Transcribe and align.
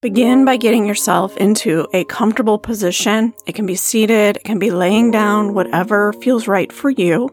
Begin 0.00 0.44
by 0.44 0.56
getting 0.56 0.86
yourself 0.86 1.36
into 1.38 1.88
a 1.92 2.04
comfortable 2.04 2.56
position. 2.56 3.34
It 3.46 3.56
can 3.56 3.66
be 3.66 3.74
seated, 3.74 4.36
it 4.36 4.44
can 4.44 4.60
be 4.60 4.70
laying 4.70 5.10
down, 5.10 5.54
whatever 5.54 6.12
feels 6.12 6.46
right 6.46 6.72
for 6.72 6.88
you. 6.88 7.28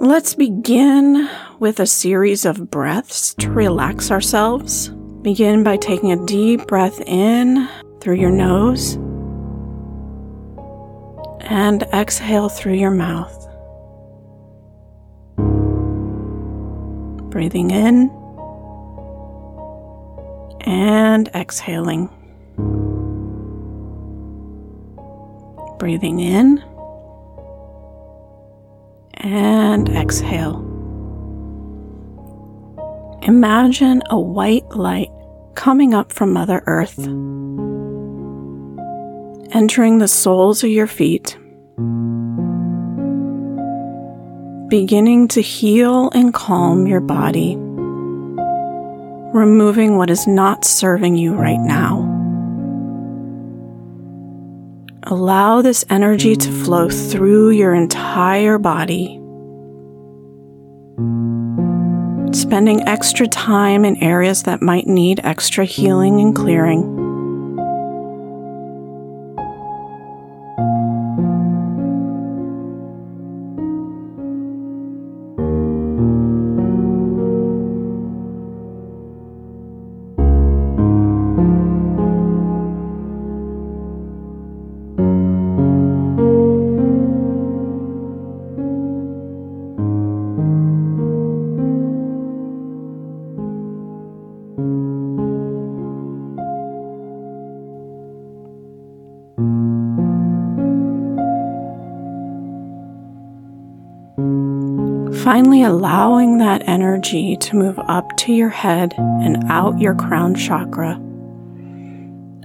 Let's 0.00 0.34
begin 0.34 1.30
with 1.60 1.78
a 1.78 1.86
series 1.86 2.44
of 2.44 2.68
breaths 2.68 3.34
to 3.34 3.48
relax 3.52 4.10
ourselves. 4.10 4.88
Begin 5.22 5.62
by 5.62 5.76
taking 5.76 6.10
a 6.10 6.26
deep 6.26 6.66
breath 6.66 7.00
in 7.02 7.68
through 8.00 8.16
your 8.16 8.32
nose 8.32 8.94
and 11.42 11.84
exhale 11.92 12.48
through 12.48 12.74
your 12.74 12.90
mouth. 12.90 13.40
Breathing 17.30 17.70
in 17.70 18.10
and 20.64 21.28
exhaling. 21.34 22.08
Breathing 25.78 26.20
in 26.20 26.64
and 29.14 29.88
exhale. 29.90 30.60
Imagine 33.22 34.02
a 34.10 34.18
white 34.18 34.68
light 34.70 35.08
coming 35.54 35.94
up 35.94 36.12
from 36.12 36.32
Mother 36.32 36.62
Earth, 36.66 36.98
entering 39.54 39.98
the 39.98 40.08
soles 40.08 40.62
of 40.62 40.70
your 40.70 40.86
feet, 40.86 41.38
beginning 44.68 45.28
to 45.28 45.40
heal 45.40 46.10
and 46.10 46.34
calm 46.34 46.86
your 46.86 47.00
body, 47.00 47.56
removing 49.34 49.96
what 49.96 50.10
is 50.10 50.28
not 50.28 50.64
serving 50.64 51.16
you 51.16 51.34
right 51.34 51.58
now. 51.58 52.10
Allow 55.02 55.60
this 55.60 55.84
energy 55.90 56.36
to 56.36 56.50
flow 56.64 56.88
through 56.88 57.50
your 57.50 57.74
entire 57.74 58.58
body. 58.58 59.20
Spending 62.32 62.86
extra 62.86 63.26
time 63.26 63.84
in 63.84 63.96
areas 64.02 64.44
that 64.44 64.62
might 64.62 64.86
need 64.86 65.20
extra 65.24 65.64
healing 65.64 66.20
and 66.20 66.34
clearing. 66.34 66.93
Finally, 105.24 105.62
allowing 105.62 106.36
that 106.36 106.68
energy 106.68 107.34
to 107.38 107.56
move 107.56 107.78
up 107.78 108.14
to 108.18 108.30
your 108.30 108.50
head 108.50 108.92
and 108.98 109.42
out 109.50 109.80
your 109.80 109.94
crown 109.94 110.34
chakra, 110.34 111.00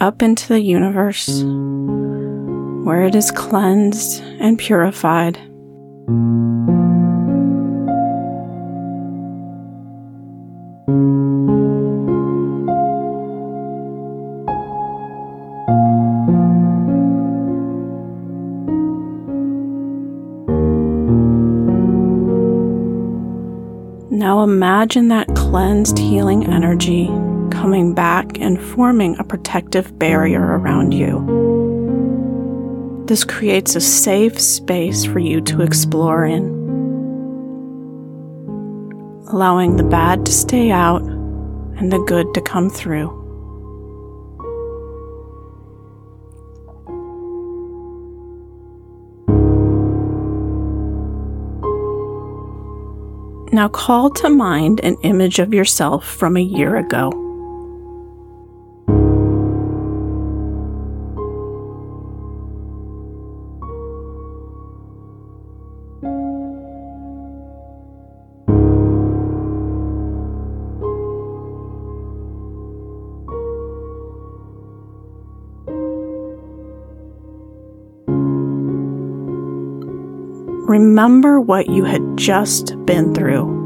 up 0.00 0.22
into 0.22 0.48
the 0.48 0.60
universe, 0.60 1.44
where 2.84 3.04
it 3.04 3.14
is 3.14 3.30
cleansed 3.30 4.20
and 4.40 4.58
purified. 4.58 5.38
Now 24.24 24.42
imagine 24.42 25.08
that 25.08 25.34
cleansed 25.34 25.98
healing 25.98 26.46
energy 26.46 27.08
coming 27.50 27.92
back 27.92 28.40
and 28.40 28.58
forming 28.58 29.18
a 29.18 29.22
protective 29.22 29.98
barrier 29.98 30.40
around 30.40 30.94
you. 30.94 33.04
This 33.06 33.22
creates 33.22 33.76
a 33.76 33.82
safe 33.82 34.40
space 34.40 35.04
for 35.04 35.18
you 35.18 35.42
to 35.42 35.60
explore 35.60 36.24
in, 36.24 36.46
allowing 39.30 39.76
the 39.76 39.84
bad 39.84 40.24
to 40.24 40.32
stay 40.32 40.70
out 40.70 41.02
and 41.02 41.92
the 41.92 41.98
good 41.98 42.32
to 42.32 42.40
come 42.40 42.70
through. 42.70 43.23
Now 53.54 53.68
call 53.68 54.10
to 54.10 54.28
mind 54.28 54.80
an 54.80 54.96
image 55.02 55.38
of 55.38 55.54
yourself 55.54 56.04
from 56.04 56.36
a 56.36 56.40
year 56.40 56.74
ago. 56.74 57.23
Remember 80.66 81.42
what 81.42 81.68
you 81.68 81.84
had 81.84 82.16
just 82.16 82.74
been 82.86 83.12
through. 83.14 83.63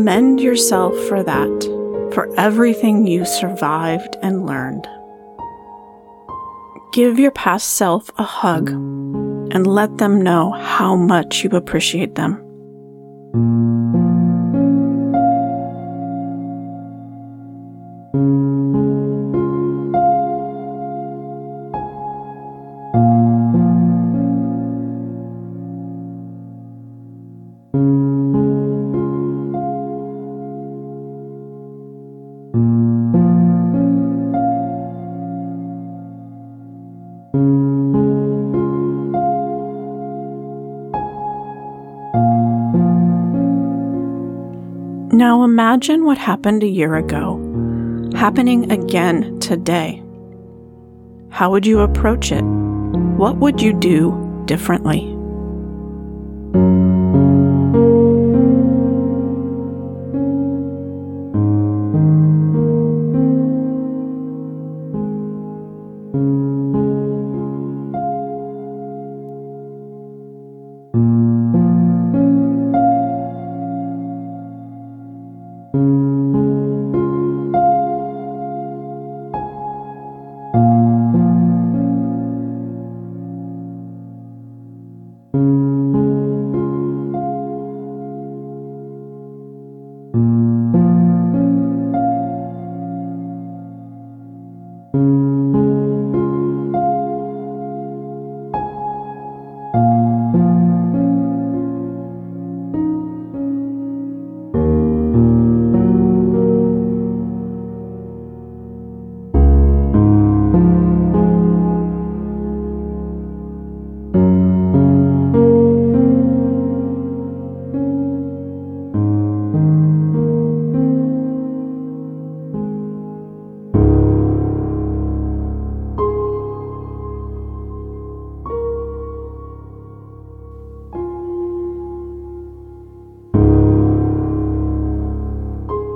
Commend 0.00 0.40
yourself 0.40 0.96
for 1.08 1.22
that, 1.22 2.10
for 2.14 2.34
everything 2.38 3.06
you 3.06 3.26
survived 3.26 4.16
and 4.22 4.46
learned. 4.46 4.88
Give 6.94 7.18
your 7.18 7.32
past 7.32 7.74
self 7.74 8.10
a 8.16 8.22
hug 8.22 8.70
and 8.70 9.66
let 9.66 9.98
them 9.98 10.22
know 10.22 10.52
how 10.52 10.96
much 10.96 11.44
you 11.44 11.50
appreciate 11.50 12.14
them. 12.14 12.32
Now 45.20 45.44
imagine 45.44 46.06
what 46.06 46.16
happened 46.16 46.62
a 46.62 46.66
year 46.66 46.96
ago, 46.96 47.36
happening 48.16 48.72
again 48.72 49.38
today. 49.38 50.02
How 51.28 51.50
would 51.50 51.66
you 51.66 51.80
approach 51.80 52.32
it? 52.32 52.40
What 52.40 53.36
would 53.36 53.60
you 53.60 53.74
do 53.74 54.42
differently? 54.46 55.14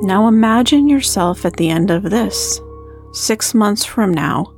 Now 0.00 0.28
imagine 0.28 0.88
yourself 0.88 1.44
at 1.44 1.56
the 1.56 1.68
end 1.68 1.90
of 1.90 2.04
this, 2.04 2.60
six 3.12 3.52
months 3.52 3.84
from 3.84 4.14
now. 4.14 4.54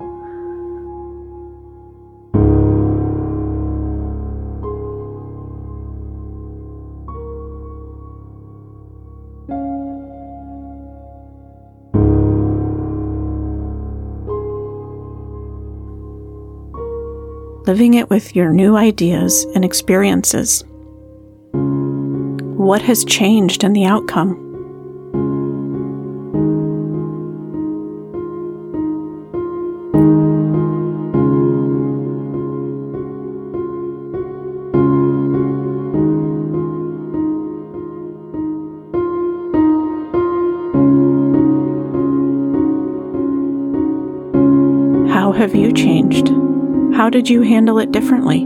Living 17.66 17.94
it 17.94 18.10
with 18.10 18.36
your 18.36 18.50
new 18.50 18.76
ideas 18.76 19.46
and 19.54 19.64
experiences. 19.64 20.64
What 21.52 22.82
has 22.82 23.04
changed 23.04 23.64
in 23.64 23.72
the 23.72 23.86
outcome? 23.86 24.49
Have 45.40 45.54
you 45.54 45.72
changed? 45.72 46.28
How 46.94 47.08
did 47.08 47.30
you 47.30 47.40
handle 47.40 47.78
it 47.78 47.92
differently? 47.92 48.44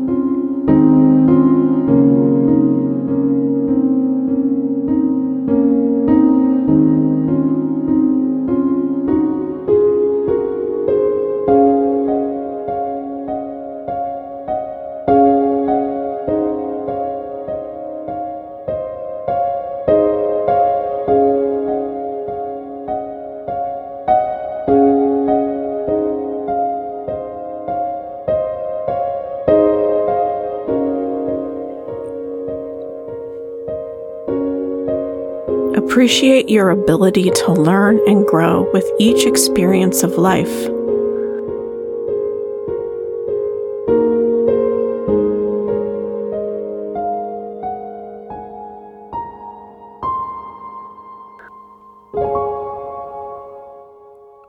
Appreciate 35.77 36.49
your 36.49 36.71
ability 36.71 37.31
to 37.31 37.53
learn 37.53 38.01
and 38.07 38.25
grow 38.25 38.71
with 38.73 38.89
each 39.01 39.27
experience 39.27 40.05
of 40.05 40.13
life. 40.13 40.49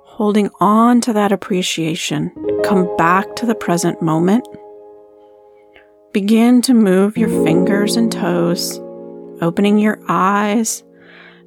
Holding 0.05 0.51
on 0.59 1.01
to 1.01 1.13
that 1.13 1.31
appreciation, 1.31 2.31
come 2.63 2.95
back 2.97 3.35
to 3.37 3.47
the 3.47 3.55
present 3.55 3.99
moment. 3.99 4.47
Begin 6.13 6.61
to 6.61 6.73
move 6.75 7.17
your 7.17 7.29
fingers 7.43 7.95
and 7.95 8.11
toes, 8.11 8.79
opening 9.41 9.79
your 9.79 9.99
eyes 10.07 10.84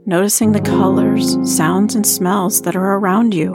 noticing 0.09 0.53
the 0.53 0.61
colors, 0.63 1.37
sounds, 1.45 1.95
and 1.95 2.07
smells 2.07 2.63
that 2.63 2.75
are 2.75 2.95
around 2.95 3.35
you. 3.35 3.53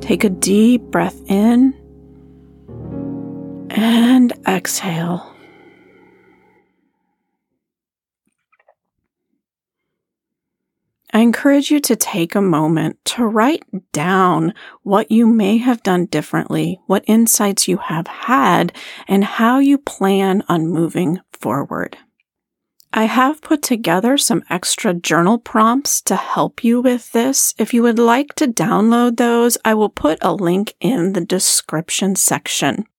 Take 0.00 0.24
a 0.24 0.30
deep 0.30 0.80
breath 0.84 1.20
in 1.26 1.74
and 3.68 4.32
exhale. 4.48 5.36
I 11.12 11.18
encourage 11.18 11.70
you 11.70 11.78
to 11.80 11.94
take 11.94 12.34
a 12.34 12.40
moment 12.40 13.04
to 13.04 13.26
write 13.26 13.64
down 13.92 14.54
what 14.82 15.10
you 15.10 15.26
may 15.26 15.58
have 15.58 15.82
done 15.82 16.06
differently, 16.06 16.80
what 16.86 17.04
insights 17.06 17.68
you 17.68 17.76
have 17.76 18.06
had, 18.06 18.74
and 19.06 19.22
how 19.22 19.58
you 19.58 19.76
plan 19.76 20.42
on 20.48 20.68
moving 20.68 21.20
forward. 21.34 21.98
I 22.94 23.04
have 23.04 23.40
put 23.40 23.62
together 23.62 24.18
some 24.18 24.44
extra 24.50 24.92
journal 24.92 25.38
prompts 25.38 26.02
to 26.02 26.14
help 26.14 26.62
you 26.62 26.82
with 26.82 27.12
this. 27.12 27.54
If 27.56 27.72
you 27.72 27.82
would 27.82 27.98
like 27.98 28.34
to 28.34 28.46
download 28.46 29.16
those, 29.16 29.56
I 29.64 29.72
will 29.72 29.88
put 29.88 30.18
a 30.20 30.34
link 30.34 30.74
in 30.78 31.14
the 31.14 31.24
description 31.24 32.16
section. 32.16 32.84